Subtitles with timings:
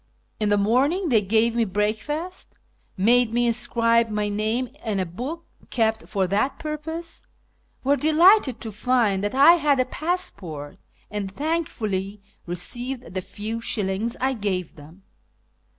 [0.39, 2.57] In the morn ing they gave me breakfast,
[2.97, 7.21] made me inscribe my name in a book kept for that purpose,
[7.83, 10.79] were delighted to find that I had a passport,
[11.11, 15.03] and thankfully received the few shillings I gave them.